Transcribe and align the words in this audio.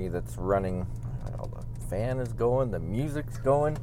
machinery 0.00 0.08
that's 0.08 0.36
running. 0.36 0.86
The 1.24 1.86
fan 1.86 2.18
is 2.18 2.32
going, 2.32 2.70
the 2.70 2.78
music's 2.78 3.38
going. 3.38 3.76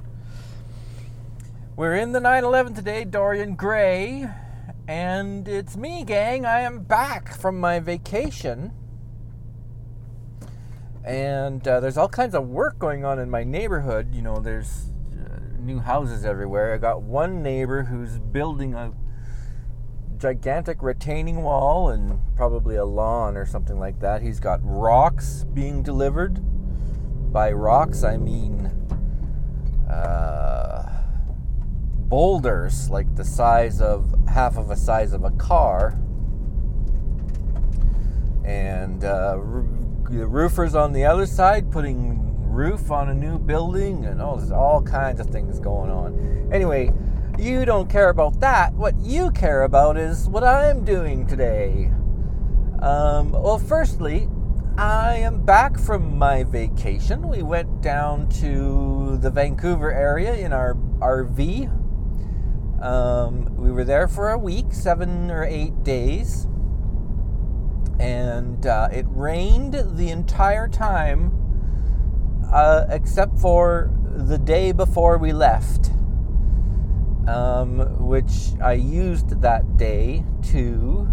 We're 1.75 1.95
in 1.95 2.11
the 2.11 2.19
911 2.19 2.73
today, 2.73 3.03
Dorian 3.03 3.55
Gray, 3.55 4.27
and 4.87 5.47
it's 5.47 5.77
me, 5.77 6.03
gang. 6.03 6.45
I 6.45 6.61
am 6.61 6.79
back 6.79 7.35
from 7.37 7.59
my 7.59 7.79
vacation. 7.79 8.71
And 11.03 11.65
uh, 11.67 11.79
there's 11.79 11.97
all 11.97 12.09
kinds 12.09 12.35
of 12.35 12.47
work 12.47 12.79
going 12.79 13.05
on 13.05 13.19
in 13.19 13.29
my 13.29 13.43
neighborhood. 13.43 14.13
You 14.13 14.21
know, 14.21 14.39
there's 14.39 14.91
uh, 15.13 15.39
new 15.59 15.79
houses 15.79 16.25
everywhere. 16.25 16.73
I 16.73 16.77
got 16.77 17.01
one 17.01 17.43
neighbor 17.43 17.83
who's 17.83 18.17
building 18.17 18.73
a 18.73 18.91
gigantic 20.17 20.81
retaining 20.81 21.43
wall 21.43 21.89
and 21.89 22.19
probably 22.35 22.75
a 22.75 22.85
lawn 22.85 23.37
or 23.37 23.45
something 23.45 23.79
like 23.79 23.99
that. 23.99 24.21
He's 24.21 24.39
got 24.39 24.59
rocks 24.63 25.45
being 25.53 25.83
delivered. 25.83 26.39
By 27.31 27.51
rocks, 27.51 28.03
I 28.03 28.17
mean 28.17 28.71
uh, 29.89 31.03
boulders 32.09 32.89
like 32.89 33.15
the 33.15 33.23
size 33.23 33.81
of 33.81 34.13
half 34.27 34.57
of 34.57 34.71
a 34.71 34.75
size 34.75 35.13
of 35.13 35.23
a 35.23 35.31
car. 35.31 35.99
And 38.45 39.03
uh, 39.03 39.35
the 40.09 40.25
roofers 40.25 40.73
on 40.73 40.93
the 40.93 41.05
other 41.05 41.25
side 41.25 41.69
putting 41.71 42.27
roof 42.49 42.91
on 42.91 43.09
a 43.09 43.13
new 43.13 43.37
building, 43.37 44.05
and 44.05 44.21
oh, 44.21 44.37
there's 44.37 44.51
all 44.51 44.81
kinds 44.81 45.19
of 45.19 45.27
things 45.27 45.59
going 45.59 45.91
on. 45.91 46.49
Anyway, 46.51 46.91
you 47.39 47.65
don't 47.65 47.89
care 47.89 48.09
about 48.09 48.39
that. 48.39 48.73
What 48.73 48.95
you 48.99 49.31
care 49.31 49.63
about 49.63 49.97
is 49.97 50.27
what 50.27 50.43
I'm 50.43 50.83
doing 50.83 51.27
today. 51.27 51.91
Um, 52.81 53.31
well, 53.31 53.57
firstly, 53.57 54.29
I 54.77 55.15
am 55.17 55.43
back 55.43 55.79
from 55.79 56.17
my 56.17 56.43
vacation. 56.43 57.27
We 57.27 57.43
went 57.43 57.81
down 57.81 58.29
to 58.41 59.17
the 59.17 59.29
Vancouver 59.29 59.91
area 59.91 60.35
in 60.35 60.53
our 60.53 60.75
RV. 60.99 61.73
Um, 62.83 63.55
we 63.55 63.71
were 63.71 63.83
there 63.83 64.07
for 64.07 64.31
a 64.31 64.37
week, 64.37 64.71
seven 64.71 65.31
or 65.31 65.43
eight 65.43 65.83
days 65.83 66.47
and 67.99 68.67
uh, 68.67 68.89
it 68.91 69.05
rained 69.09 69.73
the 69.95 70.09
entire 70.09 70.67
time 70.67 71.31
uh, 72.51 72.85
except 72.89 73.37
for 73.39 73.91
the 74.15 74.37
day 74.37 74.71
before 74.71 75.17
we 75.17 75.33
left, 75.33 75.91
um, 77.27 77.79
which 78.07 78.53
I 78.61 78.73
used 78.73 79.41
that 79.41 79.77
day 79.77 80.23
to 80.51 81.07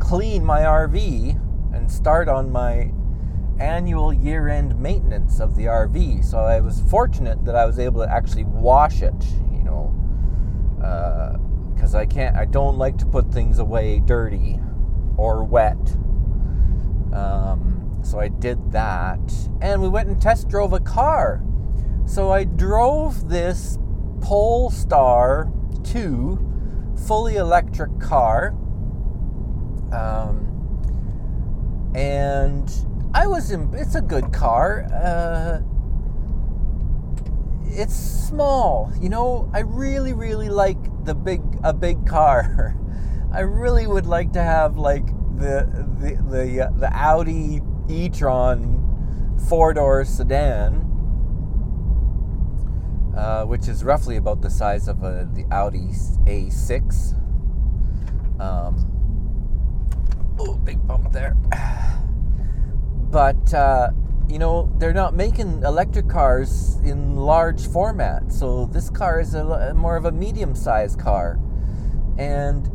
clean 0.00 0.44
my 0.44 0.60
RV 0.60 1.74
and 1.74 1.90
start 1.90 2.28
on 2.28 2.50
my 2.50 2.92
annual 3.58 4.12
year 4.12 4.48
end 4.48 4.78
maintenance 4.78 5.40
of 5.40 5.56
the 5.56 5.64
RV. 5.64 6.24
So 6.24 6.38
I 6.38 6.60
was 6.60 6.80
fortunate 6.90 7.44
that 7.44 7.54
I 7.54 7.64
was 7.64 7.78
able 7.78 8.02
to 8.04 8.12
actually 8.12 8.44
wash 8.44 9.02
it, 9.02 9.14
you 9.52 9.62
know, 9.64 9.94
because 11.74 11.94
uh, 11.94 11.98
I 11.98 12.06
can't, 12.06 12.36
I 12.36 12.44
don't 12.44 12.76
like 12.76 12.98
to 12.98 13.06
put 13.06 13.32
things 13.32 13.58
away 13.58 14.00
dirty 14.04 14.58
or 15.16 15.44
wet. 15.44 15.78
Um, 17.12 17.98
so 18.02 18.18
I 18.18 18.28
did 18.28 18.72
that. 18.72 19.20
And 19.60 19.80
we 19.80 19.88
went 19.88 20.08
and 20.08 20.20
test 20.20 20.48
drove 20.48 20.72
a 20.72 20.80
car. 20.80 21.42
So 22.04 22.30
I 22.30 22.44
drove 22.44 23.28
this 23.28 23.78
Polestar 24.20 25.50
2 25.84 26.38
fully 27.06 27.36
electric 27.36 27.98
car. 28.00 28.48
Um, 29.92 30.42
and 31.94 32.70
I 33.14 33.26
was 33.26 33.50
in, 33.50 33.72
it's 33.74 33.94
a 33.94 34.00
good 34.00 34.32
car. 34.32 34.86
Uh, 34.92 35.60
it's 37.64 37.94
small. 37.94 38.92
You 39.00 39.08
know, 39.08 39.50
I 39.52 39.60
really, 39.60 40.12
really 40.12 40.48
like 40.48 40.78
the 41.04 41.14
big, 41.14 41.42
a 41.62 41.72
big 41.72 42.06
car. 42.06 42.76
I 43.32 43.40
really 43.40 43.86
would 43.86 44.06
like 44.06 44.32
to 44.32 44.42
have 44.42 44.76
like 44.78 45.06
the 45.36 45.68
the 46.00 46.14
the, 46.30 46.66
uh, 46.66 46.70
the 46.78 46.90
Audi 46.92 47.60
e-tron 47.88 49.36
four-door 49.48 50.04
sedan, 50.04 50.80
uh, 53.16 53.44
which 53.44 53.68
is 53.68 53.82
roughly 53.82 54.16
about 54.16 54.42
the 54.42 54.50
size 54.50 54.88
of 54.88 55.02
a, 55.02 55.28
the 55.32 55.44
Audi 55.50 55.88
A6. 56.26 57.12
Um, 58.40 60.36
oh, 60.38 60.54
big 60.58 60.86
bump 60.86 61.12
there. 61.12 61.36
But 63.08 63.54
uh, 63.54 63.90
you 64.28 64.38
know 64.38 64.70
they're 64.78 64.92
not 64.92 65.14
making 65.14 65.62
electric 65.62 66.08
cars 66.08 66.76
in 66.84 67.14
large 67.16 67.66
format, 67.68 68.32
so 68.32 68.66
this 68.66 68.90
car 68.90 69.20
is 69.20 69.34
a, 69.34 69.72
more 69.74 69.96
of 69.96 70.04
a 70.04 70.12
medium-sized 70.12 70.98
car, 70.98 71.38
and 72.18 72.68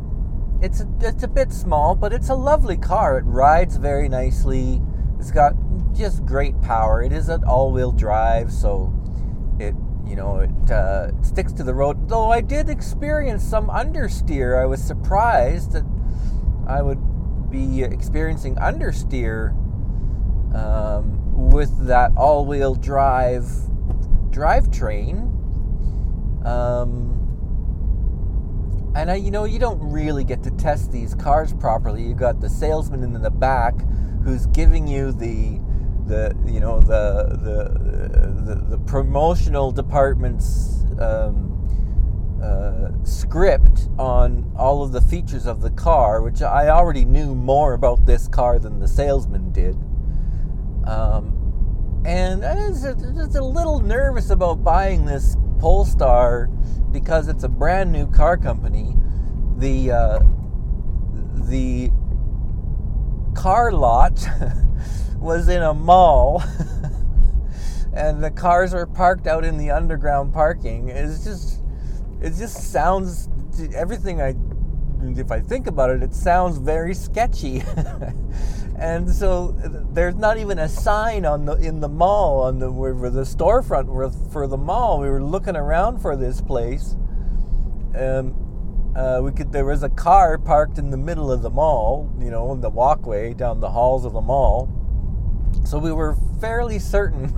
it's 0.62 0.80
a, 0.80 0.88
it's 1.00 1.22
a 1.22 1.28
bit 1.28 1.52
small, 1.52 1.94
but 1.94 2.12
it's 2.12 2.30
a 2.30 2.34
lovely 2.34 2.78
car. 2.78 3.18
It 3.18 3.24
rides 3.24 3.76
very 3.76 4.08
nicely. 4.08 4.80
It's 5.18 5.30
got 5.30 5.54
just 5.92 6.24
great 6.24 6.60
power. 6.62 7.02
It 7.02 7.12
is 7.12 7.28
an 7.28 7.44
all-wheel 7.44 7.92
drive, 7.92 8.50
so 8.50 8.92
you 10.12 10.16
know 10.16 10.40
it 10.40 10.70
uh, 10.70 11.10
sticks 11.22 11.54
to 11.54 11.64
the 11.64 11.72
road. 11.72 12.06
Though 12.06 12.30
I 12.30 12.42
did 12.42 12.68
experience 12.68 13.42
some 13.42 13.68
understeer. 13.68 14.60
I 14.60 14.66
was 14.66 14.82
surprised 14.82 15.72
that 15.72 15.84
I 16.66 16.82
would 16.82 17.00
be 17.50 17.82
experiencing 17.82 18.56
understeer 18.56 19.52
um, 20.54 21.50
with 21.50 21.86
that 21.86 22.10
all-wheel 22.14 22.74
drive 22.74 23.44
drivetrain. 24.28 25.30
Um, 26.44 27.08
and 28.94 29.10
I, 29.10 29.14
you 29.14 29.30
know, 29.30 29.44
you 29.44 29.58
don't 29.58 29.80
really 29.80 30.24
get 30.24 30.42
to 30.42 30.50
test 30.50 30.92
these 30.92 31.14
cars 31.14 31.54
properly. 31.54 32.02
You've 32.02 32.18
got 32.18 32.38
the 32.42 32.50
salesman 32.50 33.02
in 33.02 33.14
the 33.14 33.30
back 33.30 33.74
who's 34.24 34.44
giving 34.48 34.86
you 34.86 35.12
the, 35.12 35.58
the 36.06 36.36
you 36.46 36.60
know, 36.60 36.80
the 36.80 37.36
the 37.42 38.54
the, 38.54 38.76
the 38.76 38.78
promotional 38.78 39.70
department's 39.70 40.84
um, 41.00 41.48
uh, 42.42 42.90
script 43.04 43.88
on 43.98 44.52
all 44.56 44.82
of 44.82 44.92
the 44.92 45.00
features 45.00 45.46
of 45.46 45.60
the 45.60 45.70
car, 45.70 46.22
which 46.22 46.42
I 46.42 46.68
already 46.68 47.04
knew 47.04 47.34
more 47.34 47.74
about 47.74 48.04
this 48.04 48.28
car 48.28 48.58
than 48.58 48.78
the 48.80 48.88
salesman 48.88 49.52
did. 49.52 49.76
Um, 50.86 52.02
and 52.04 52.44
I 52.44 52.68
was 52.68 52.82
just 52.82 53.36
a 53.36 53.44
little 53.44 53.78
nervous 53.78 54.30
about 54.30 54.64
buying 54.64 55.04
this 55.04 55.36
Polestar 55.60 56.48
because 56.90 57.28
it's 57.28 57.44
a 57.44 57.48
brand 57.48 57.92
new 57.92 58.08
car 58.08 58.36
company, 58.36 58.96
the 59.58 59.92
uh, 59.92 60.18
the 61.48 61.90
car 63.34 63.70
lot 63.72 64.26
was 65.22 65.48
in 65.48 65.62
a 65.62 65.72
mall, 65.72 66.42
and 67.94 68.22
the 68.22 68.30
cars 68.30 68.74
are 68.74 68.86
parked 68.86 69.26
out 69.26 69.44
in 69.44 69.56
the 69.56 69.70
underground 69.70 70.34
parking. 70.34 70.88
It's 70.88 71.24
just 71.24 71.60
it 72.20 72.34
just 72.34 72.72
sounds 72.72 73.28
everything 73.74 74.20
I 74.20 74.34
if 75.18 75.30
I 75.32 75.40
think 75.40 75.66
about 75.66 75.90
it, 75.90 76.02
it 76.02 76.14
sounds 76.14 76.58
very 76.58 76.94
sketchy. 76.94 77.62
and 78.78 79.10
so 79.10 79.52
there's 79.92 80.14
not 80.14 80.38
even 80.38 80.58
a 80.58 80.68
sign 80.68 81.24
on 81.24 81.44
the 81.44 81.54
in 81.54 81.80
the 81.80 81.88
mall 81.88 82.42
on 82.42 82.58
the 82.58 82.70
where 82.70 83.10
the 83.10 83.22
storefront 83.22 84.32
for 84.32 84.46
the 84.46 84.56
mall. 84.56 85.00
We 85.00 85.08
were 85.08 85.22
looking 85.22 85.56
around 85.56 85.98
for 85.98 86.16
this 86.16 86.40
place, 86.40 86.96
and 87.94 88.34
uh, 88.96 89.20
we 89.22 89.32
could. 89.32 89.52
There 89.52 89.64
was 89.64 89.82
a 89.82 89.88
car 89.88 90.38
parked 90.38 90.78
in 90.78 90.90
the 90.90 90.96
middle 90.96 91.30
of 91.30 91.42
the 91.42 91.50
mall, 91.50 92.12
you 92.18 92.30
know, 92.30 92.52
in 92.52 92.60
the 92.60 92.70
walkway 92.70 93.34
down 93.34 93.60
the 93.60 93.70
halls 93.70 94.04
of 94.04 94.12
the 94.12 94.20
mall. 94.20 94.81
So 95.64 95.78
we 95.78 95.92
were 95.92 96.16
fairly 96.40 96.78
certain 96.78 97.28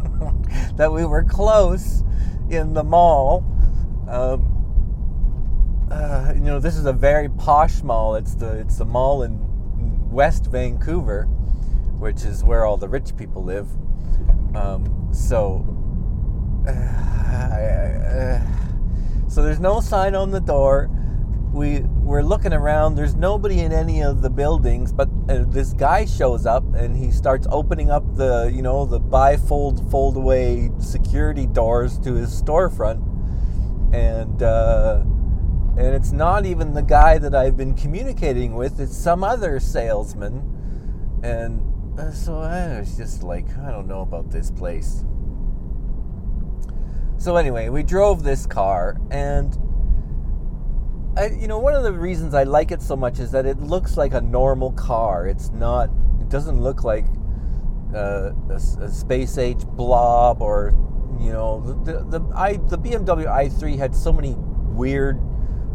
that 0.77 0.93
we 0.93 1.05
were 1.05 1.25
close 1.25 2.03
in 2.51 2.75
the 2.75 2.85
mall. 2.85 3.45
Um, 4.09 4.51
uh, 5.91 6.33
you 6.35 6.41
know, 6.41 6.59
this 6.59 6.77
is 6.77 6.87
a 6.87 6.93
very 6.93 7.29
posh 7.29 7.83
mall. 7.83 8.15
It's 8.17 8.35
the 8.35 8.59
it's 8.59 8.79
the 8.79 8.85
mall 8.85 9.23
in 9.23 9.39
West 10.11 10.47
Vancouver, 10.47 11.25
which 11.99 12.25
is 12.25 12.43
where 12.43 12.65
all 12.65 12.77
the 12.77 12.89
rich 12.89 13.17
people 13.17 13.45
live. 13.45 13.69
Um, 14.55 15.09
so, 15.13 15.65
uh, 16.69 16.71
uh, 16.71 18.41
so 19.29 19.43
there's 19.43 19.61
no 19.61 19.81
sign 19.81 20.15
on 20.15 20.31
the 20.31 20.41
door. 20.41 20.91
We 21.55 21.81
we're 21.81 22.23
looking 22.23 22.53
around. 22.53 22.97
There's 22.97 23.15
nobody 23.15 23.61
in 23.61 23.71
any 23.71 24.03
of 24.03 24.23
the 24.23 24.29
buildings, 24.29 24.93
but 24.93 25.09
uh, 25.29 25.45
this 25.47 25.73
guy 25.73 26.05
shows 26.05 26.47
up 26.47 26.65
and 26.75 26.97
he 26.97 27.13
starts 27.13 27.47
opening 27.49 27.91
up 27.91 28.03
the 28.17 28.51
you 28.53 28.61
know 28.61 28.85
the 28.85 29.01
bifold 29.01 29.89
fold 29.89 30.17
away 30.17 30.71
security 30.81 31.47
doors 31.47 31.97
to 32.01 32.15
his 32.15 32.43
storefront. 32.43 33.01
and 33.95 34.43
uh, 34.43 35.03
and 35.77 35.95
it's 35.95 36.11
not 36.11 36.45
even 36.45 36.75
the 36.75 36.83
guy 36.83 37.19
that 37.19 37.35
I've 37.37 37.57
been 37.57 37.75
communicating 37.75 38.55
with. 38.55 38.81
It's 38.81 38.97
some 38.97 39.23
other 39.23 39.61
salesman, 39.61 41.21
and 41.23 41.63
uh, 41.99 42.11
so 42.11 42.39
I 42.39 42.81
was 42.81 42.97
just 42.97 43.23
like, 43.23 43.47
I 43.59 43.71
don't 43.71 43.87
know 43.87 44.01
about 44.01 44.33
this 44.33 44.51
place. 44.51 45.05
So 47.17 47.37
anyway, 47.37 47.69
we 47.69 47.85
drove 47.85 48.25
this 48.25 48.45
car, 48.45 48.97
and 49.13 49.57
I, 51.17 51.27
you 51.27 51.47
know, 51.47 51.59
one 51.59 51.75
of 51.75 51.85
the 51.85 51.93
reasons 51.93 52.35
I 52.35 52.43
like 52.43 52.73
it 52.73 52.83
so 52.83 52.97
much 52.97 53.21
is 53.21 53.31
that 53.31 53.47
it 53.47 53.61
looks 53.61 53.97
like 53.97 54.15
a 54.15 54.21
normal 54.21 54.73
car. 54.73 55.29
It's 55.29 55.51
not. 55.51 55.91
It 56.21 56.29
doesn't 56.29 56.61
look 56.61 56.83
like 56.83 57.07
uh, 57.95 58.33
a, 58.51 58.55
a, 58.55 58.89
space 58.91 59.39
age 59.39 59.65
blob 59.65 60.43
or 60.43 60.75
you 61.21 61.31
know 61.33 61.61
the 61.85 62.01
the 62.05 62.21
I 62.35 62.55
the 62.55 62.77
BMW 62.77 63.27
i3 63.27 63.79
had 63.79 63.95
so 63.95 64.13
many 64.13 64.35
weird 64.37 65.21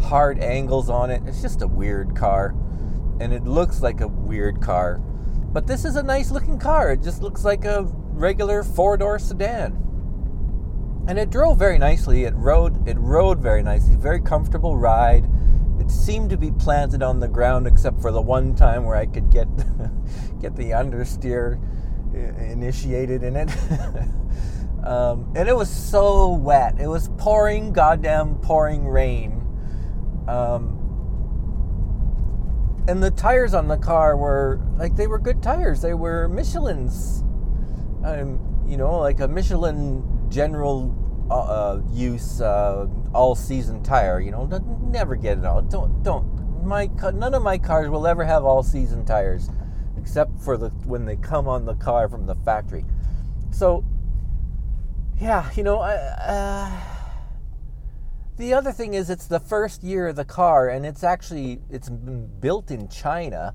hard 0.02 0.40
angles 0.40 0.90
on 0.90 1.10
it. 1.10 1.22
It's 1.26 1.42
just 1.42 1.62
a 1.62 1.68
weird 1.68 2.16
car, 2.18 2.54
and 3.22 3.32
it 3.32 3.46
looks 3.46 3.82
like 3.82 4.02
a 4.02 4.08
weird 4.08 4.62
car. 4.62 4.98
But 4.98 5.68
this 5.68 5.86
is 5.86 5.96
a 5.96 6.04
nice 6.04 6.32
looking 6.32 6.60
car. 6.60 6.92
It 6.92 7.02
just 7.02 7.22
looks 7.22 7.46
like 7.46 7.64
a 7.64 7.84
regular 8.12 8.64
four 8.64 8.98
door 8.98 9.20
sedan 9.20 9.89
and 11.10 11.18
it 11.18 11.32
drove 11.32 11.58
very 11.58 11.80
nicely. 11.80 12.26
It 12.26 12.36
rode 12.36 12.88
it 12.88 12.96
rode 13.00 13.40
very 13.40 13.64
nicely, 13.64 13.96
very 13.96 14.22
comfortable 14.22 14.78
ride. 14.78 15.28
It 15.80 15.90
seemed 15.90 16.30
to 16.30 16.38
be 16.38 16.52
planted 16.52 17.02
on 17.02 17.20
the 17.20 17.28
ground, 17.28 17.66
except 17.66 18.00
for 18.00 18.12
the 18.12 18.22
one 18.22 18.56
time 18.56 18.84
where 18.86 18.96
I 18.96 19.08
could 19.08 19.32
get 19.32 19.48
get 20.40 20.56
the 20.56 20.70
understeer 20.70 21.60
initiated 22.14 23.24
in 23.24 23.36
it. 23.36 23.50
um, 24.86 25.34
and 25.36 25.50
it 25.50 25.56
was 25.56 25.68
so 25.72 26.32
wet. 26.36 26.80
It 26.80 26.88
was 26.88 27.10
pouring, 27.18 27.74
goddamn 27.74 28.36
pouring 28.36 28.88
rain. 28.88 29.42
Um, 30.28 30.76
and 32.88 33.02
the 33.02 33.10
tires 33.10 33.56
on 33.56 33.68
the 33.68 33.78
car 33.78 34.16
were 34.16 34.62
like 34.78 34.96
they 34.96 35.08
were 35.08 35.18
good 35.18 35.42
tires. 35.42 35.82
They 35.82 35.96
were 35.96 36.28
Michelin's. 36.28 37.24
Um, 38.06 38.46
you 38.68 38.78
know, 38.78 39.00
like 39.00 39.20
a 39.20 39.28
Michelin 39.28 40.04
general 40.30 40.96
uh, 41.30 41.34
uh, 41.34 41.82
use 41.92 42.42
uh, 42.42 42.88
all 43.14 43.36
season 43.36 43.84
tire. 43.84 44.20
You 44.20 44.32
know, 44.32 44.46
never 44.82 45.16
get 45.16 45.38
it 45.38 45.46
all. 45.46 45.62
Don't 45.62 46.02
don't. 46.04 46.66
My 46.66 46.90
none 47.14 47.34
of 47.34 47.44
my 47.44 47.58
cars 47.58 47.90
will 47.90 48.08
ever 48.08 48.26
have 48.26 48.44
all 48.44 48.64
season 48.64 49.06
tires, 49.06 49.50
except 49.98 50.40
for 50.40 50.58
the 50.58 50.70
when 50.86 51.06
they 51.06 51.16
come 51.16 51.48
on 51.48 51.66
the 51.66 51.76
car 51.76 52.10
from 52.10 52.26
the 52.26 52.36
factory. 52.36 52.86
So, 53.52 53.84
yeah, 55.20 55.50
you 55.56 55.64
know, 55.64 55.80
uh, 55.80 56.72
the 58.38 58.54
other 58.54 58.72
thing 58.72 58.94
is 58.94 59.10
it's 59.10 59.28
the 59.28 59.40
first 59.40 59.84
year 59.84 60.08
of 60.08 60.16
the 60.16 60.26
car, 60.26 60.70
and 60.70 60.86
it's 60.86 61.04
actually 61.04 61.62
it's 61.70 61.90
built 61.90 62.72
in 62.72 62.88
China. 62.88 63.54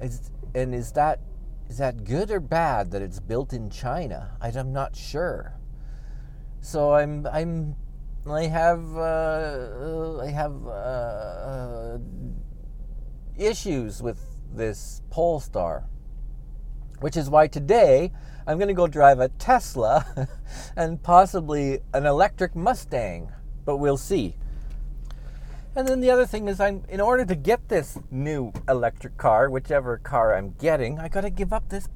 It's, 0.00 0.30
and 0.54 0.74
is 0.74 0.92
that 0.92 1.20
is 1.68 1.78
that 1.78 2.04
good 2.04 2.30
or 2.30 2.40
bad 2.40 2.90
that 2.92 3.02
it's 3.02 3.20
built 3.20 3.52
in 3.52 3.70
China? 3.70 4.36
I'm 4.40 4.72
not 4.72 4.94
sure. 4.94 5.54
So 6.66 6.94
I'm 6.94 7.28
I'm 7.28 7.76
I 8.28 8.46
have 8.46 8.96
uh, 8.96 10.18
I 10.20 10.30
have 10.32 10.66
uh, 10.66 10.70
uh, 10.70 11.98
issues 13.38 14.02
with 14.02 14.18
this 14.52 15.00
Polestar, 15.08 15.84
which 16.98 17.16
is 17.16 17.30
why 17.30 17.46
today 17.46 18.10
I'm 18.48 18.58
going 18.58 18.66
to 18.66 18.74
go 18.74 18.88
drive 18.88 19.20
a 19.20 19.28
Tesla 19.28 20.26
and 20.76 21.00
possibly 21.00 21.82
an 21.94 22.04
electric 22.04 22.56
Mustang, 22.56 23.30
but 23.64 23.76
we'll 23.76 23.96
see. 23.96 24.34
And 25.76 25.86
then 25.86 26.00
the 26.00 26.10
other 26.10 26.26
thing 26.26 26.48
is, 26.48 26.58
I'm 26.58 26.82
in 26.88 27.00
order 27.00 27.24
to 27.26 27.36
get 27.36 27.68
this 27.68 27.96
new 28.10 28.52
electric 28.68 29.16
car, 29.18 29.48
whichever 29.50 29.98
car 29.98 30.34
I'm 30.34 30.56
getting, 30.58 30.98
I 30.98 31.06
got 31.06 31.20
to 31.20 31.30
give 31.30 31.52
up 31.52 31.68
this 31.68 31.88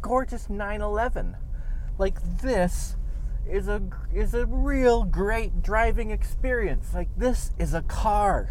gorgeous 0.00 0.48
911. 0.48 1.36
Like 1.98 2.40
this 2.40 2.96
is 3.48 3.68
a 3.68 3.82
is 4.12 4.34
a 4.34 4.46
real 4.46 5.04
great 5.04 5.62
driving 5.62 6.10
experience. 6.10 6.94
Like 6.94 7.08
this 7.16 7.50
is 7.58 7.74
a 7.74 7.82
car, 7.82 8.48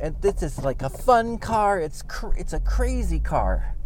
and 0.00 0.16
this 0.20 0.42
is 0.42 0.58
like 0.58 0.82
a 0.82 0.90
fun 0.90 1.38
car. 1.38 1.80
It's 1.80 2.02
cr- 2.02 2.36
it's 2.36 2.52
a 2.52 2.60
crazy 2.60 3.20
car, 3.20 3.76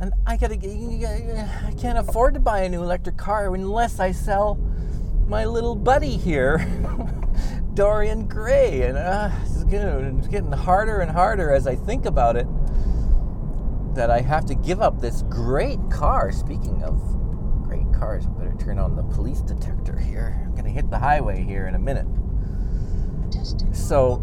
and 0.00 0.12
I 0.26 0.36
gotta 0.36 0.54
I 0.54 1.72
can't 1.78 1.98
afford 1.98 2.34
to 2.34 2.40
buy 2.40 2.60
a 2.60 2.68
new 2.68 2.82
electric 2.82 3.16
car 3.16 3.54
unless 3.54 4.00
I 4.00 4.12
sell 4.12 4.56
my 5.26 5.44
little 5.44 5.76
buddy 5.76 6.16
here. 6.16 6.66
Dorian 7.74 8.26
Gray, 8.26 8.82
and 8.82 8.98
uh, 8.98 9.30
it's, 9.44 9.62
getting, 9.62 10.18
it's 10.18 10.26
getting 10.26 10.50
harder 10.50 10.98
and 10.98 11.12
harder 11.12 11.52
as 11.52 11.68
I 11.68 11.76
think 11.76 12.06
about 12.06 12.36
it. 12.36 12.46
That 13.94 14.10
I 14.10 14.20
have 14.20 14.46
to 14.46 14.54
give 14.56 14.82
up 14.82 15.00
this 15.00 15.22
great 15.28 15.78
car. 15.90 16.32
Speaking 16.32 16.82
of 16.82 17.00
great 17.64 17.86
cars, 17.92 18.26
I 18.26 18.30
better 18.30 18.47
turn 18.58 18.78
on 18.78 18.96
the 18.96 19.02
police 19.02 19.40
detector 19.40 19.98
here. 19.98 20.40
I'm 20.44 20.54
gonna 20.54 20.70
hit 20.70 20.90
the 20.90 20.98
highway 20.98 21.42
here 21.42 21.66
in 21.66 21.74
a 21.74 21.78
minute. 21.78 22.06
So, 23.72 24.22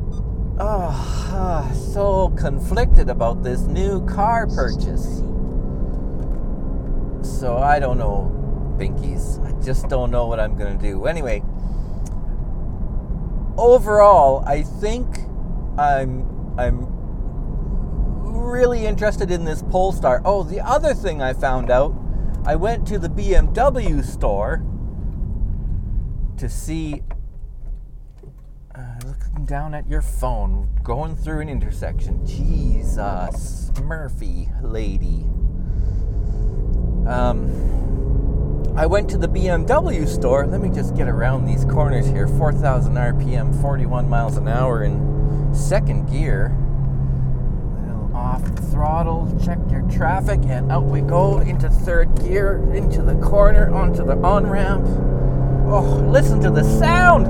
oh, 0.59 1.71
so 1.93 2.29
conflicted 2.37 3.09
about 3.09 3.43
this 3.43 3.61
new 3.61 4.05
car 4.05 4.47
purchase. 4.47 5.21
So 7.21 7.57
I 7.57 7.79
don't 7.79 7.97
know, 7.97 8.31
Binkies. 8.77 9.43
I 9.45 9.51
just 9.63 9.87
don't 9.89 10.11
know 10.11 10.27
what 10.27 10.39
I'm 10.39 10.55
gonna 10.55 10.77
do. 10.77 11.05
Anyway, 11.05 11.41
overall, 13.57 14.43
I 14.45 14.63
think 14.63 15.07
I'm 15.77 16.25
I'm 16.57 16.95
really 18.45 18.85
interested 18.85 19.31
in 19.31 19.45
this 19.45 19.63
Polestar. 19.63 20.21
Oh, 20.23 20.43
the 20.43 20.61
other 20.61 20.93
thing 20.93 21.21
I 21.21 21.33
found 21.33 21.71
out, 21.71 21.93
I 22.47 22.55
went 22.55 22.87
to 22.89 22.99
the 22.99 23.09
BMW 23.09 24.03
store 24.05 24.63
to 26.37 26.47
see. 26.47 27.01
Uh, 28.75 28.81
looking 29.05 29.45
down 29.45 29.73
at 29.73 29.87
your 29.87 30.01
phone, 30.01 30.69
going 30.83 31.15
through 31.15 31.39
an 31.39 31.49
intersection. 31.49 32.23
Jesus, 32.25 33.71
Murphy 33.81 34.49
lady. 34.61 35.25
Um, 37.07 38.73
I 38.75 38.85
went 38.85 39.09
to 39.11 39.17
the 39.17 39.27
BMW 39.27 40.07
store. 40.07 40.45
Let 40.45 40.61
me 40.61 40.69
just 40.69 40.95
get 40.95 41.07
around 41.07 41.45
these 41.45 41.65
corners 41.65 42.05
here. 42.05 42.27
4,000 42.27 42.93
RPM, 42.93 43.59
41 43.61 44.07
miles 44.07 44.37
an 44.37 44.47
hour 44.47 44.83
in 44.83 45.55
second 45.55 46.11
gear. 46.11 46.55
Off 48.35 48.43
the 48.53 48.61
throttle, 48.63 49.33
check 49.45 49.57
your 49.71 49.81
traffic, 49.83 50.41
and 50.47 50.69
out 50.69 50.83
we 50.83 50.99
go 50.99 51.39
into 51.39 51.69
third 51.69 52.13
gear, 52.19 52.57
into 52.73 53.01
the 53.01 53.15
corner, 53.25 53.73
onto 53.73 54.05
the 54.05 54.17
on 54.17 54.45
ramp. 54.45 54.85
Oh, 55.71 56.05
listen 56.11 56.41
to 56.41 56.49
the 56.49 56.61
sound! 56.77 57.27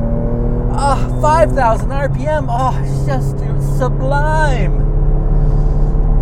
Ah, 0.72 1.08
oh, 1.08 1.22
5,000 1.22 1.90
RPM. 1.90 2.48
Oh, 2.50 2.76
it's 2.84 3.06
just 3.06 3.38
sublime. 3.78 4.80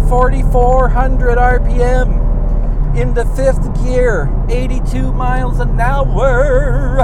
4,400 0.10 1.38
RPM 1.38 2.98
into 2.98 3.24
fifth 3.38 3.74
gear, 3.86 4.30
82 4.50 5.14
miles 5.14 5.62
an 5.62 5.80
hour. 5.80 7.00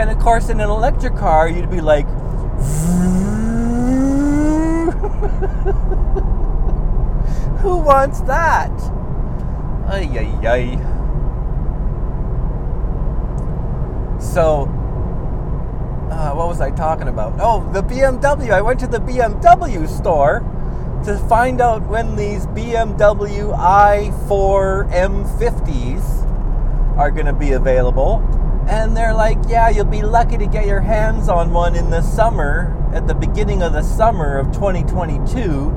and 0.00 0.08
of 0.08 0.18
course, 0.18 0.48
in 0.48 0.60
an 0.60 0.70
electric 0.70 1.14
car, 1.16 1.46
you'd 1.46 1.70
be 1.70 1.82
like, 1.82 2.06
who 7.60 7.78
wants 7.78 8.20
that? 8.22 8.72
Ay, 9.88 10.08
ay, 10.18 10.46
ay. 10.46 10.78
So, 14.20 14.68
uh, 16.10 16.34
what 16.34 16.48
was 16.48 16.60
I 16.60 16.70
talking 16.70 17.08
about? 17.08 17.34
Oh, 17.40 17.68
the 17.72 17.82
BMW. 17.82 18.50
I 18.50 18.60
went 18.60 18.78
to 18.80 18.86
the 18.86 18.98
BMW 18.98 19.88
store 19.88 20.40
to 21.04 21.16
find 21.28 21.60
out 21.60 21.86
when 21.88 22.16
these 22.16 22.46
BMW 22.48 23.56
i4 23.56 24.92
M50s 24.92 26.98
are 26.98 27.10
going 27.10 27.26
to 27.26 27.32
be 27.32 27.52
available. 27.52 28.22
And 28.68 28.96
they're 28.96 29.14
like, 29.14 29.38
yeah, 29.48 29.70
you'll 29.70 29.86
be 29.86 30.02
lucky 30.02 30.36
to 30.36 30.46
get 30.46 30.66
your 30.66 30.80
hands 30.80 31.28
on 31.28 31.52
one 31.52 31.74
in 31.74 31.90
the 31.90 32.02
summer, 32.02 32.76
at 32.92 33.06
the 33.06 33.14
beginning 33.14 33.62
of 33.62 33.72
the 33.72 33.82
summer 33.82 34.38
of 34.38 34.52
2022. 34.52 35.72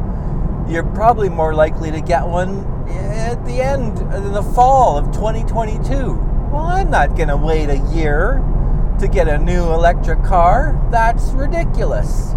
You're 0.68 0.84
probably 0.84 1.30
more 1.30 1.54
likely 1.54 1.92
to 1.92 2.02
get 2.02 2.26
one 2.26 2.66
at 2.90 3.46
the 3.46 3.62
end, 3.62 4.00
in 4.00 4.34
the 4.34 4.42
fall 4.42 4.98
of 4.98 5.12
2022. 5.14 6.14
Well, 6.52 6.64
I'm 6.64 6.90
not 6.90 7.16
going 7.16 7.30
to 7.30 7.38
wait 7.38 7.70
a 7.70 7.78
year 7.94 8.42
to 9.00 9.08
get 9.08 9.28
a 9.28 9.38
new 9.38 9.74
electric 9.74 10.24
car. 10.24 10.80
That's 10.92 11.30
ridiculous. 11.32 12.32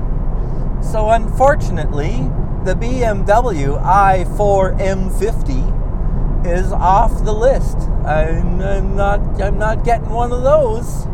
So, 0.82 1.10
unfortunately, 1.10 2.30
the 2.64 2.74
BMW 2.74 3.80
i4 3.82 4.78
M50 4.78 6.46
is 6.46 6.72
off 6.72 7.24
the 7.24 7.32
list. 7.32 7.76
I'm, 8.04 8.60
I'm, 8.60 8.96
not 8.96 9.20
I'm 9.40 9.58
not 9.58 9.84
getting 9.84 10.10
one 10.10 10.32
of 10.32 10.42
those. 10.42 11.04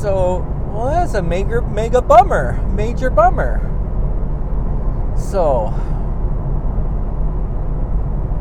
So, 0.00 0.44
well, 0.76 0.88
that's 0.88 1.14
a 1.14 1.22
major, 1.22 1.62
mega 1.62 2.02
bummer, 2.02 2.62
major 2.68 3.08
bummer. 3.08 3.60
So, 5.16 5.72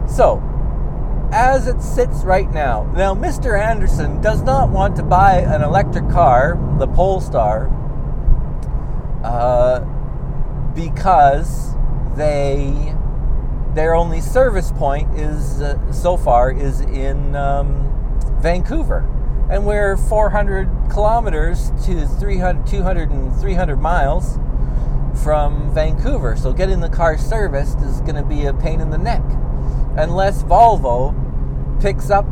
so, 0.06 0.44
as 1.32 1.68
it 1.68 1.82
sits 1.82 2.24
right 2.26 2.52
now, 2.52 2.84
now 2.94 3.16
Mr. 3.16 3.58
Anderson 3.58 4.20
does 4.22 4.42
not 4.42 4.70
want 4.70 4.98
to 4.98 5.04
buy 5.04 5.38
an 5.38 5.62
electric 5.62 6.10
car, 6.10 6.60
the 6.78 6.88
Polestar, 6.88 7.70
uh, 9.24 9.80
because 10.76 11.74
they 12.18 12.94
their 13.76 13.96
only 13.96 14.22
service 14.22 14.72
point 14.74 15.14
is 15.18 15.62
uh, 15.62 15.92
so 15.92 16.18
far 16.18 16.52
is 16.52 16.82
in 16.82 17.36
um, 17.36 17.84
Vancouver, 18.42 19.02
and 19.50 19.66
we're 19.66 19.98
400 19.98 20.70
kilometers 20.90 21.72
to 21.86 22.08
300, 22.08 22.66
200 22.66 23.10
and 23.10 23.36
300 23.36 23.76
miles 23.78 24.40
from 25.24 25.74
Vancouver. 25.74 26.36
So 26.36 26.54
getting 26.54 26.80
the 26.80 26.90
car 26.90 27.18
serviced 27.18 27.80
is 27.80 28.02
going 28.02 28.16
to 28.16 28.24
be 28.24 28.46
a 28.46 28.54
pain 28.54 28.82
in 28.82 28.90
the 28.90 28.98
neck, 28.98 29.24
unless 29.98 30.44
Volvo 30.44 31.14
picks 31.82 32.10
up 32.10 32.26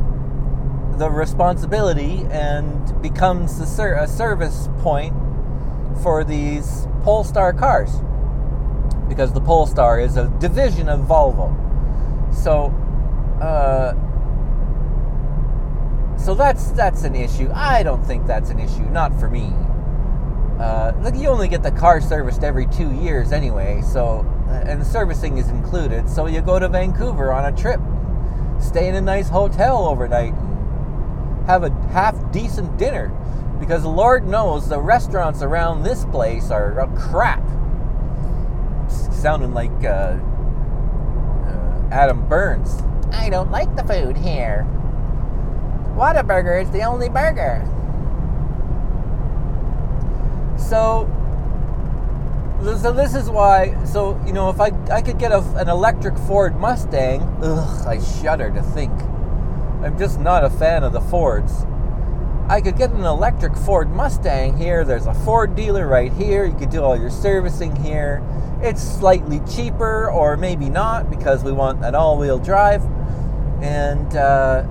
the 0.97 1.09
responsibility 1.09 2.25
and 2.29 3.01
becomes 3.01 3.51
ser- 3.67 3.95
a 3.95 4.07
service 4.07 4.69
point 4.79 5.13
for 6.01 6.23
these 6.23 6.87
Polestar 7.03 7.53
cars 7.53 7.91
because 9.07 9.33
the 9.33 9.41
Polestar 9.41 9.99
is 9.99 10.17
a 10.17 10.27
division 10.39 10.89
of 10.89 11.01
Volvo. 11.01 11.53
So, 12.33 12.67
uh, 13.41 13.93
so 16.23 16.33
that's 16.33 16.71
that's 16.71 17.03
an 17.03 17.15
issue. 17.15 17.49
I 17.53 17.83
don't 17.83 18.03
think 18.03 18.25
that's 18.25 18.49
an 18.49 18.59
issue. 18.59 18.83
Not 18.89 19.17
for 19.19 19.29
me. 19.29 19.51
Uh, 20.59 20.93
look, 21.01 21.15
you 21.15 21.27
only 21.27 21.47
get 21.47 21.63
the 21.63 21.71
car 21.71 21.99
serviced 21.99 22.43
every 22.43 22.67
two 22.67 22.91
years 22.93 23.31
anyway. 23.31 23.81
So, 23.81 24.25
and 24.47 24.79
the 24.79 24.85
servicing 24.85 25.37
is 25.37 25.49
included. 25.49 26.09
So 26.09 26.27
you 26.27 26.41
go 26.41 26.59
to 26.59 26.69
Vancouver 26.69 27.33
on 27.33 27.51
a 27.51 27.57
trip, 27.57 27.81
stay 28.61 28.87
in 28.87 28.95
a 28.95 29.01
nice 29.01 29.27
hotel 29.27 29.85
overnight, 29.85 30.33
and 30.33 31.45
have 31.47 31.63
a 31.63 31.71
half 31.91 32.15
decent 32.31 32.77
dinner. 32.77 33.09
Because 33.59 33.83
Lord 33.83 34.25
knows 34.25 34.69
the 34.69 34.79
restaurants 34.79 35.41
around 35.41 35.83
this 35.83 36.05
place 36.05 36.51
are 36.51 36.87
crap 36.97 37.43
sounding 39.23 39.53
like 39.53 39.71
uh, 39.83 40.17
uh, 41.47 41.89
Adam 41.91 42.27
Burns. 42.27 42.81
I 43.11 43.29
don't 43.29 43.51
like 43.51 43.73
the 43.75 43.83
food 43.83 44.17
here. 44.17 44.67
Whataburger 45.95 46.61
is 46.61 46.71
the 46.71 46.83
only 46.83 47.09
burger. 47.09 47.63
So, 50.57 51.07
so 52.63 52.91
this 52.91 53.13
is 53.13 53.29
why. 53.29 53.83
So 53.85 54.19
you 54.25 54.33
know, 54.33 54.49
if 54.49 54.59
I 54.59 54.71
I 54.91 55.01
could 55.01 55.19
get 55.19 55.31
a, 55.31 55.39
an 55.57 55.69
electric 55.69 56.17
Ford 56.17 56.59
Mustang, 56.59 57.21
ugh, 57.43 57.87
I 57.87 57.99
shudder 57.99 58.49
to 58.51 58.61
think. 58.61 58.91
I'm 59.83 59.97
just 59.99 60.19
not 60.19 60.43
a 60.43 60.49
fan 60.49 60.83
of 60.83 60.93
the 60.93 61.01
Fords. 61.01 61.65
I 62.47 62.61
could 62.61 62.77
get 62.77 62.91
an 62.91 63.03
electric 63.03 63.55
Ford 63.55 63.89
Mustang 63.91 64.57
here. 64.57 64.83
There's 64.83 65.05
a 65.05 65.13
Ford 65.13 65.55
dealer 65.55 65.87
right 65.87 66.11
here. 66.11 66.45
You 66.45 66.55
could 66.55 66.69
do 66.69 66.81
all 66.81 66.99
your 66.99 67.09
servicing 67.09 67.75
here. 67.75 68.23
It's 68.61 68.81
slightly 68.81 69.41
cheaper, 69.41 70.09
or 70.09 70.37
maybe 70.37 70.69
not, 70.69 71.09
because 71.09 71.43
we 71.43 71.51
want 71.51 71.83
an 71.83 71.95
all 71.95 72.17
wheel 72.17 72.39
drive. 72.39 72.83
And 73.61 74.15
uh, 74.15 74.63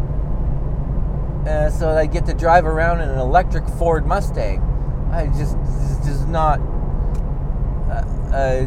uh, 1.47 1.71
so 1.71 1.91
I 1.91 2.07
get 2.07 2.27
to 2.27 2.35
drive 2.35 2.67
around 2.67 3.01
in 3.01 3.09
an 3.09 3.19
electric 3.19 3.67
Ford 3.69 4.07
Mustang. 4.07 4.61
I 5.13 5.27
just, 5.27 5.57
does 6.05 6.27
not. 6.27 6.61
Uh, 7.91 8.05
uh, 8.33 8.65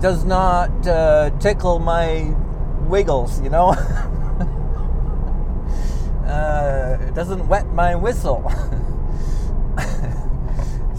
does 0.00 0.24
not 0.24 0.86
uh, 0.86 1.30
tickle 1.40 1.78
my 1.78 2.34
wiggles, 2.88 3.40
you 3.40 3.48
know? 3.48 3.68
uh, 6.26 6.98
it 7.00 7.14
doesn't 7.14 7.48
wet 7.48 7.66
my 7.72 7.94
whistle. 7.94 8.50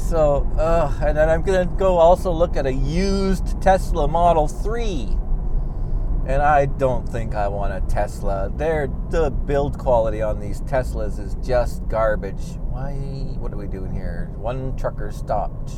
So, 0.05 0.47
uh, 0.59 0.93
and 1.01 1.17
then 1.17 1.29
I'm 1.29 1.43
to 1.43 1.65
go 1.77 1.97
also 1.97 2.31
look 2.31 2.55
at 2.55 2.67
a 2.67 2.73
used 2.73 3.59
Tesla 3.59 4.07
Model 4.07 4.47
3. 4.47 5.17
And 6.27 6.41
I 6.41 6.65
don't 6.65 7.07
think 7.07 7.35
I 7.35 7.47
want 7.47 7.73
a 7.73 7.81
Tesla. 7.87 8.51
They're, 8.55 8.87
the 9.09 9.29
build 9.29 9.77
quality 9.77 10.21
on 10.21 10.39
these 10.39 10.61
Teslas 10.61 11.19
is 11.19 11.35
just 11.45 11.87
garbage. 11.87 12.57
Why? 12.71 12.93
What 13.37 13.53
are 13.53 13.57
we 13.57 13.67
doing 13.67 13.93
here? 13.93 14.31
One 14.35 14.75
trucker 14.75 15.11
stopped. 15.11 15.71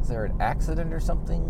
Is 0.00 0.08
there 0.08 0.24
an 0.24 0.40
accident 0.40 0.92
or 0.94 1.00
something? 1.00 1.42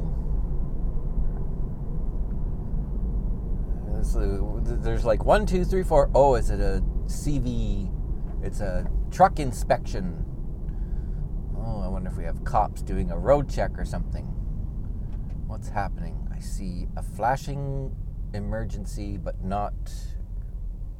Uh, 3.86 4.82
there's 4.82 5.04
like 5.04 5.24
one, 5.24 5.44
two, 5.44 5.64
three, 5.64 5.82
four. 5.82 6.10
Oh, 6.14 6.36
is 6.36 6.50
it 6.50 6.60
a 6.60 6.82
CV? 7.06 7.92
It's 8.42 8.60
a 8.60 8.90
truck 9.10 9.40
inspection 9.40 10.24
Oh, 11.66 11.80
I 11.80 11.88
wonder 11.88 12.08
if 12.08 12.16
we 12.16 12.24
have 12.24 12.44
cops 12.44 12.80
doing 12.80 13.10
a 13.10 13.18
road 13.18 13.50
check 13.50 13.76
or 13.76 13.84
something. 13.84 14.35
What's 15.46 15.68
happening? 15.68 16.28
I 16.34 16.40
see 16.40 16.88
a 16.96 17.02
flashing 17.02 17.94
emergency, 18.34 19.16
but 19.16 19.42
not 19.44 19.74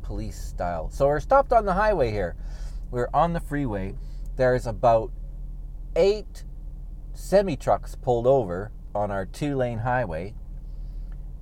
police 0.03 0.41
style. 0.41 0.89
So 0.91 1.07
we're 1.07 1.21
stopped 1.21 1.53
on 1.53 1.67
the 1.67 1.75
highway 1.75 2.11
here. 2.11 2.37
We're 2.91 3.09
on 3.13 3.33
the 3.33 3.41
freeway. 3.41 3.97
There's 4.37 4.67
about 4.67 5.11
eight 5.95 6.45
semi 7.13 7.57
trucks 7.57 7.97
pulled 7.97 8.27
over 8.27 8.73
on 8.95 9.11
our 9.11 9.27
two 9.27 9.57
lane 9.57 9.79
highway, 9.79 10.35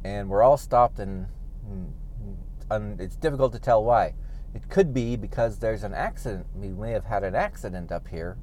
and 0.04 0.28
we're 0.28 0.42
all 0.42 0.56
stopped, 0.56 0.98
and, 0.98 1.26
and 2.70 3.00
it's 3.00 3.16
difficult 3.16 3.52
to 3.52 3.58
tell 3.58 3.84
why. 3.84 4.14
It 4.54 4.68
could 4.68 4.94
be 4.94 5.16
because 5.16 5.58
there's 5.58 5.84
an 5.84 5.94
accident. 5.94 6.46
We 6.54 6.68
may 6.68 6.92
have 6.92 7.04
had 7.04 7.24
an 7.24 7.34
accident 7.34 7.92
up 7.92 8.08
here 8.08 8.38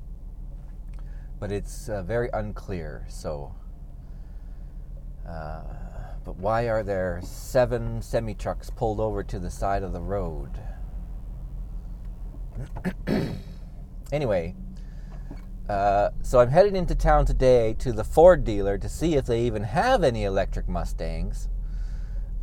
but 1.42 1.52
it's 1.52 1.90
uh, 1.90 2.04
very 2.04 2.30
unclear. 2.34 3.04
So, 3.10 3.56
uh, 5.28 5.64
but 6.24 6.38
why 6.38 6.70
are 6.70 6.84
there 6.84 7.20
seven 7.24 8.02
semi 8.02 8.34
trucks 8.34 8.70
pulled 8.70 9.00
over 9.00 9.24
to 9.24 9.40
the 9.40 9.50
side 9.50 9.84
of 9.84 9.94
the 9.94 10.02
road? 10.02 10.50
anyway, 14.12 14.56
uh, 15.70 16.10
so 16.22 16.40
I'm 16.40 16.50
headed 16.50 16.76
into 16.76 16.96
town 16.96 17.26
today 17.26 17.76
to 17.80 17.92
the 17.92 18.04
Ford 18.04 18.44
dealer 18.44 18.78
to 18.78 18.90
see 18.90 19.16
if 19.16 19.26
they 19.26 19.42
even 19.42 19.64
have 19.64 20.04
any 20.04 20.26
electric 20.26 20.68
Mustangs. 20.68 21.50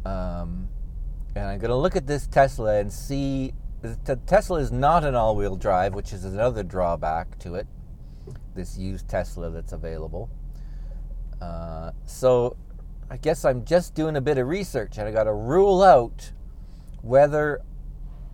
Um, 0.05 0.69
and 1.37 1.47
I'm 1.47 1.59
going 1.59 1.71
to 1.71 1.77
look 1.77 1.95
at 1.97 2.07
this 2.07 2.27
Tesla 2.27 2.79
and 2.79 2.93
see. 2.93 3.53
The 3.81 4.17
Tesla 4.27 4.59
is 4.59 4.73
not 4.73 5.05
an 5.05 5.15
all 5.15 5.37
wheel 5.37 5.55
drive, 5.55 5.95
which 5.95 6.13
is 6.13 6.25
another 6.25 6.65
drawback 6.65 7.39
to 7.41 7.55
it 7.55 7.69
this 8.55 8.77
used 8.77 9.09
Tesla 9.09 9.51
that's 9.51 9.73
available. 9.73 10.29
Uh, 11.41 11.93
so 12.05 12.57
I 13.11 13.17
guess 13.17 13.45
I'm 13.45 13.65
just 13.65 13.95
doing 13.95 14.17
a 14.17 14.21
bit 14.21 14.37
of 14.37 14.47
research 14.47 14.99
and 14.99 15.09
I 15.09 15.13
got 15.13 15.25
to 15.25 15.33
rule 15.33 15.83
out 15.83 16.33
whether 17.01 17.63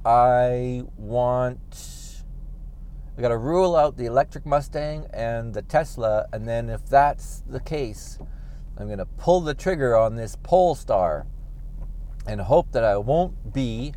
I 0.05 0.83
want. 0.97 2.23
I 3.17 3.23
got 3.23 3.29
to 3.29 3.39
rule 3.39 3.77
out 3.77 3.97
the 3.97 4.07
electric 4.07 4.45
Mustang 4.45 5.07
and 5.13 5.55
the 5.55 5.63
Tesla, 5.63 6.27
and 6.33 6.49
then 6.49 6.69
if 6.69 6.85
that's 6.85 7.45
the 7.49 7.61
case, 7.61 8.19
I'm 8.77 8.87
going 8.87 8.99
to 8.99 9.07
pull 9.07 9.41
the 9.41 9.55
trigger 9.55 9.97
on 9.97 10.17
this 10.17 10.37
Polestar 10.43 11.27
and 12.27 12.41
hope 12.41 12.73
that 12.73 12.83
I 12.83 12.97
won't 12.97 13.53
be 13.53 13.95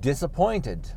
disappointed. 0.00 0.88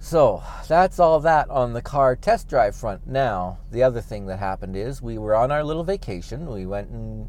So 0.00 0.42
that's 0.68 0.98
all 0.98 1.20
that 1.20 1.50
on 1.50 1.72
the 1.72 1.82
car 1.82 2.14
test 2.16 2.48
drive 2.48 2.76
front. 2.76 3.06
Now, 3.06 3.58
the 3.70 3.82
other 3.82 4.00
thing 4.00 4.26
that 4.26 4.38
happened 4.38 4.76
is 4.76 5.02
we 5.02 5.18
were 5.18 5.34
on 5.34 5.50
our 5.50 5.64
little 5.64 5.84
vacation. 5.84 6.46
We 6.46 6.66
went 6.66 6.90
and 6.90 7.28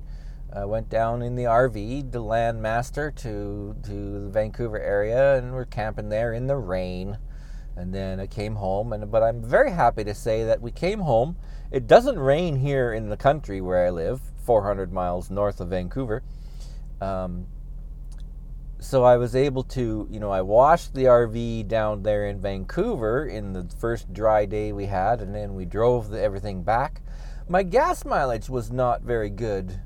uh, 0.52 0.68
went 0.68 0.90
down 0.90 1.22
in 1.22 1.36
the 1.36 1.44
RV 1.44 2.12
to 2.12 2.20
Landmaster 2.20 3.14
to 3.18 3.76
to 3.84 4.20
the 4.20 4.30
Vancouver 4.30 4.80
area, 4.80 5.38
and 5.38 5.54
we're 5.54 5.66
camping 5.66 6.10
there 6.10 6.34
in 6.34 6.48
the 6.48 6.58
rain. 6.58 7.18
And 7.76 7.94
then 7.94 8.20
I 8.20 8.28
came 8.28 8.56
home, 8.56 8.94
and 8.94 9.10
but 9.10 9.24
I'm 9.24 9.42
very 9.42 9.72
happy 9.72 10.04
to 10.04 10.14
say 10.14 10.44
that 10.44 10.62
we 10.62 10.72
came 10.72 11.00
home. 11.00 11.38
It 11.72 11.88
doesn't 11.88 12.20
rain 12.20 12.58
here 12.58 12.94
in 12.94 13.10
the 13.10 13.18
country 13.18 13.62
where 13.62 13.86
I 13.86 13.90
live, 13.90 14.22
400 14.44 14.92
miles 14.92 15.30
north 15.30 15.60
of 15.60 15.70
Vancouver. 15.70 16.24
Um, 17.00 17.48
so 18.80 19.04
I 19.04 19.18
was 19.18 19.36
able 19.36 19.64
to, 19.64 20.08
you 20.10 20.20
know, 20.20 20.32
I 20.32 20.42
washed 20.42 20.94
the 20.94 21.06
RV 21.06 21.68
down 21.68 22.04
there 22.04 22.28
in 22.28 22.40
Vancouver 22.40 23.26
in 23.26 23.54
the 23.54 23.68
first 23.78 24.14
dry 24.14 24.46
day 24.46 24.72
we 24.72 24.86
had, 24.86 25.22
and 25.22 25.36
then 25.36 25.54
we 25.54 25.66
drove 25.66 26.10
the, 26.10 26.22
everything 26.22 26.64
back. 26.64 27.02
My 27.48 27.64
gas 27.64 28.06
mileage 28.06 28.50
was 28.50 28.72
not 28.72 29.02
very 29.02 29.30
good. 29.30 29.82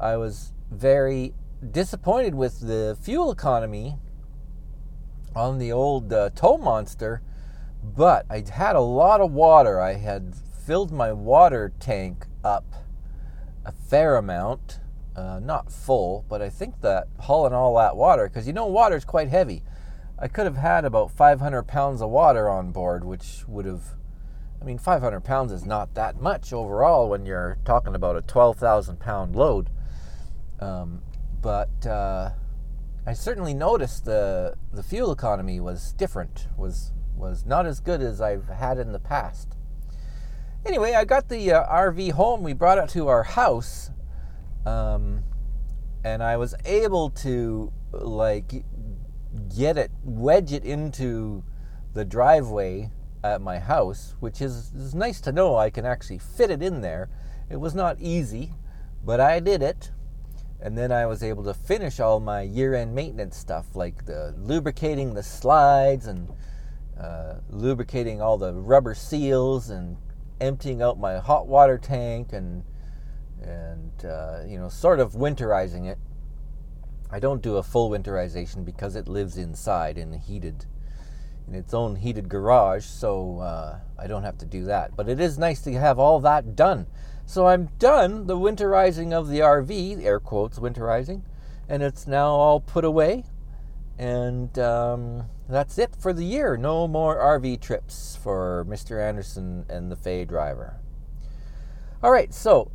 I 0.00 0.16
was 0.16 0.52
very 0.70 1.34
disappointed 1.70 2.34
with 2.34 2.60
the 2.60 2.96
fuel 3.00 3.30
economy 3.30 3.98
on 5.34 5.58
the 5.58 5.70
old 5.72 6.12
uh, 6.12 6.30
tow 6.30 6.58
monster, 6.58 7.22
But 7.82 8.26
I 8.30 8.44
had 8.50 8.76
a 8.76 8.80
lot 8.80 9.20
of 9.20 9.32
water. 9.32 9.80
I 9.80 9.94
had 9.94 10.34
filled 10.66 10.90
my 10.90 11.12
water 11.12 11.72
tank 11.78 12.26
up 12.42 12.64
a 13.64 13.72
fair 13.72 14.16
amount. 14.16 14.80
Uh, 15.16 15.38
not 15.40 15.70
full, 15.70 16.24
but 16.28 16.42
I 16.42 16.48
think 16.48 16.80
that 16.80 17.06
hauling 17.20 17.52
all 17.52 17.76
that 17.76 17.96
water, 17.96 18.28
because 18.28 18.46
you 18.46 18.52
know 18.52 18.66
water 18.66 18.96
is 18.96 19.04
quite 19.04 19.28
heavy. 19.28 19.62
I 20.18 20.28
could 20.28 20.44
have 20.44 20.56
had 20.56 20.84
about 20.84 21.10
500 21.10 21.62
pounds 21.64 22.02
of 22.02 22.10
water 22.10 22.48
on 22.48 22.72
board, 22.72 23.04
which 23.04 23.44
would 23.46 23.64
have, 23.64 23.82
I 24.60 24.64
mean, 24.64 24.78
500 24.78 25.20
pounds 25.22 25.52
is 25.52 25.64
not 25.64 25.94
that 25.94 26.20
much 26.20 26.52
overall 26.52 27.08
when 27.08 27.26
you're 27.26 27.58
talking 27.64 27.94
about 27.94 28.16
a 28.16 28.22
12,000 28.22 28.98
pound 28.98 29.36
load. 29.36 29.70
Um, 30.60 31.02
but 31.40 31.86
uh, 31.86 32.30
I 33.06 33.12
certainly 33.12 33.52
noticed 33.52 34.06
the 34.06 34.56
the 34.72 34.82
fuel 34.82 35.12
economy 35.12 35.60
was 35.60 35.92
different, 35.92 36.48
was 36.56 36.92
was 37.14 37.44
not 37.44 37.66
as 37.66 37.80
good 37.80 38.00
as 38.00 38.20
I've 38.20 38.48
had 38.48 38.78
in 38.78 38.92
the 38.92 38.98
past. 38.98 39.56
Anyway, 40.64 40.94
I 40.94 41.04
got 41.04 41.28
the 41.28 41.52
uh, 41.52 41.66
RV 41.66 42.12
home. 42.12 42.42
We 42.42 42.54
brought 42.54 42.78
it 42.78 42.88
to 42.90 43.08
our 43.08 43.24
house, 43.24 43.90
um, 44.66 45.22
and 46.04 46.22
I 46.22 46.36
was 46.36 46.54
able 46.64 47.10
to 47.10 47.72
like 47.92 48.64
get 49.56 49.76
it, 49.76 49.90
wedge 50.02 50.52
it 50.52 50.64
into 50.64 51.44
the 51.92 52.04
driveway 52.04 52.90
at 53.22 53.40
my 53.40 53.58
house, 53.58 54.14
which 54.20 54.40
is, 54.40 54.72
is 54.74 54.94
nice 54.94 55.20
to 55.22 55.32
know 55.32 55.56
I 55.56 55.70
can 55.70 55.86
actually 55.86 56.18
fit 56.18 56.50
it 56.50 56.62
in 56.62 56.82
there. 56.82 57.08
It 57.48 57.56
was 57.56 57.74
not 57.74 58.00
easy, 58.00 58.52
but 59.04 59.20
I 59.20 59.40
did 59.40 59.62
it. 59.62 59.90
And 60.60 60.78
then 60.78 60.92
I 60.92 61.06
was 61.06 61.22
able 61.22 61.44
to 61.44 61.54
finish 61.54 62.00
all 62.00 62.20
my 62.20 62.42
year 62.42 62.74
end 62.74 62.94
maintenance 62.94 63.36
stuff, 63.36 63.74
like 63.74 64.06
the 64.06 64.34
lubricating 64.38 65.14
the 65.14 65.22
slides 65.22 66.06
and 66.06 66.28
uh, 66.98 67.34
lubricating 67.50 68.22
all 68.22 68.38
the 68.38 68.52
rubber 68.54 68.94
seals 68.94 69.68
and 69.68 69.96
emptying 70.40 70.80
out 70.80 70.98
my 70.98 71.18
hot 71.18 71.46
water 71.46 71.78
tank 71.78 72.32
and 72.32 72.64
and 73.42 74.04
uh, 74.04 74.40
you 74.46 74.58
know 74.58 74.68
sort 74.68 75.00
of 75.00 75.12
winterizing 75.12 75.86
it. 75.86 75.98
I 77.10 77.20
don't 77.20 77.42
do 77.42 77.56
a 77.56 77.62
full 77.62 77.90
winterization 77.90 78.64
because 78.64 78.96
it 78.96 79.08
lives 79.08 79.36
inside 79.36 79.98
in 79.98 80.12
heated 80.14 80.66
in 81.46 81.54
its 81.54 81.74
own 81.74 81.96
heated 81.96 82.28
garage, 82.28 82.84
so 82.84 83.38
uh, 83.40 83.78
I 83.98 84.06
don't 84.06 84.22
have 84.22 84.38
to 84.38 84.46
do 84.46 84.64
that. 84.64 84.96
But 84.96 85.08
it 85.08 85.20
is 85.20 85.38
nice 85.38 85.60
to 85.62 85.72
have 85.72 85.98
all 85.98 86.20
that 86.20 86.56
done. 86.56 86.86
So 87.26 87.46
I'm 87.46 87.70
done 87.78 88.26
the 88.26 88.36
winterizing 88.36 89.12
of 89.12 89.28
the 89.28 89.40
RV, 89.40 90.02
air 90.02 90.20
quotes 90.20 90.58
winterizing, 90.58 91.22
and 91.68 91.82
it's 91.82 92.06
now 92.06 92.28
all 92.28 92.60
put 92.60 92.84
away. 92.84 93.24
And 93.98 94.58
um, 94.58 95.24
that's 95.48 95.78
it 95.78 95.94
for 95.96 96.12
the 96.12 96.24
year. 96.24 96.56
No 96.56 96.88
more 96.88 97.16
RV 97.16 97.60
trips 97.60 98.18
for 98.20 98.66
Mr. 98.68 99.02
Anderson 99.02 99.64
and 99.68 99.90
the 99.90 99.96
Fey 99.96 100.24
driver. 100.24 100.80
All 102.02 102.10
right, 102.10 102.34
so 102.34 102.70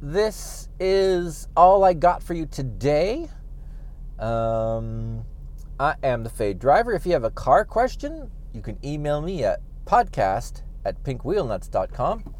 this 0.00 0.68
is 0.78 1.48
all 1.56 1.84
I 1.84 1.92
got 1.92 2.22
for 2.22 2.34
you 2.34 2.46
today. 2.46 3.28
Um, 4.18 5.24
I 5.78 5.94
am 6.02 6.24
the 6.24 6.30
Fade 6.30 6.58
Driver. 6.58 6.92
If 6.92 7.06
you 7.06 7.12
have 7.12 7.24
a 7.24 7.30
car 7.30 7.64
question, 7.64 8.30
you 8.52 8.62
can 8.62 8.78
email 8.84 9.20
me 9.20 9.44
at 9.44 9.60
podcast 9.84 10.62
at 10.84 11.02
pinkwheelnuts.com. 11.02 12.34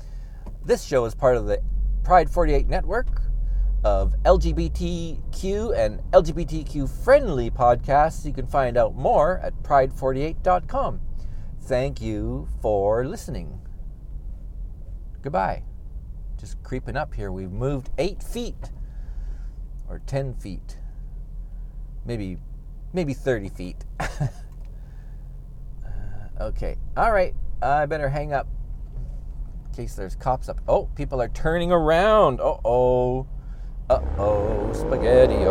This 0.64 0.84
show 0.84 1.04
is 1.04 1.14
part 1.14 1.36
of 1.36 1.46
the 1.46 1.60
Pride 2.04 2.30
48 2.30 2.68
network 2.68 3.22
of 3.84 4.14
LGBTQ 4.24 5.76
and 5.76 6.00
LGBTQ 6.12 6.88
friendly 7.04 7.50
podcasts. 7.50 8.24
You 8.24 8.32
can 8.32 8.46
find 8.46 8.76
out 8.76 8.94
more 8.94 9.38
at 9.38 9.54
pride48.com. 9.62 11.00
Thank 11.62 12.00
you 12.00 12.48
for 12.60 13.04
listening. 13.04 13.60
Goodbye. 15.22 15.67
Just 16.38 16.62
creeping 16.62 16.96
up 16.96 17.14
here. 17.14 17.32
We've 17.32 17.50
moved 17.50 17.90
eight 17.98 18.22
feet 18.22 18.70
or 19.88 20.00
10 20.06 20.34
feet, 20.34 20.78
maybe, 22.04 22.38
maybe 22.92 23.14
30 23.14 23.48
feet. 23.48 23.84
okay. 26.40 26.76
All 26.96 27.12
right. 27.12 27.34
I 27.60 27.86
better 27.86 28.08
hang 28.08 28.32
up 28.32 28.46
in 29.66 29.74
case 29.74 29.96
there's 29.96 30.14
cops 30.14 30.48
up. 30.48 30.60
Oh, 30.68 30.84
people 30.94 31.20
are 31.20 31.28
turning 31.28 31.72
around. 31.72 32.40
Uh 32.40 32.58
oh. 32.64 33.26
Uh 33.90 34.00
oh, 34.18 34.72
spaghetti 34.72 35.44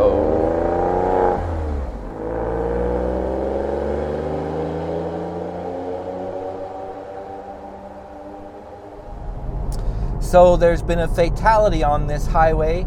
So 10.27 10.57
there's 10.57 10.81
been 10.81 10.99
a 10.99 11.07
fatality 11.07 11.85
on 11.85 12.07
this 12.07 12.27
highway, 12.27 12.83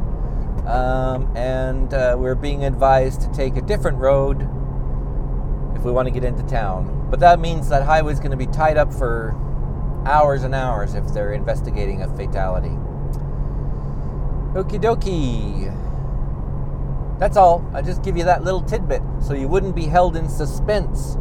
um, 0.67 1.35
and 1.35 1.93
uh, 1.95 2.15
we're 2.19 2.35
being 2.35 2.65
advised 2.65 3.23
to 3.23 3.33
take 3.33 3.57
a 3.57 3.63
different 3.63 3.97
road 3.97 4.43
if 5.75 5.83
we 5.83 5.91
want 5.91 6.07
to 6.07 6.13
get 6.13 6.23
into 6.23 6.43
town. 6.43 7.09
But 7.11 7.19
that 7.21 7.41
means 7.41 7.71
that 7.71 7.83
highway's 7.83 8.19
going 8.19 8.33
to 8.33 8.37
be 8.37 8.47
tied 8.47 8.77
up 8.77 8.93
for 8.93 9.35
hours 10.05 10.43
and 10.43 10.55
hours 10.55 10.93
if 10.93 11.15
they're 11.15 11.33
investigating 11.33 12.03
a 12.03 12.15
fatality. 12.15 12.77
Okie 14.53 14.79
dokie. 14.79 15.75
That's 17.19 17.39
all. 17.39 17.67
I 17.73 17.81
just 17.81 18.03
give 18.03 18.19
you 18.19 18.25
that 18.25 18.45
little 18.45 18.61
tidbit 18.61 19.01
so 19.19 19.33
you 19.33 19.49
wouldn't 19.49 19.75
be 19.75 19.87
held 19.87 20.15
in 20.15 20.29
suspense 20.29 21.17